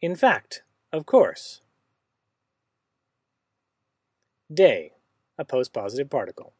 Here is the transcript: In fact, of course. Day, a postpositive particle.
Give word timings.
In 0.00 0.14
fact, 0.14 0.62
of 0.92 1.06
course. 1.06 1.60
Day, 4.52 4.92
a 5.36 5.44
postpositive 5.44 6.08
particle. 6.08 6.54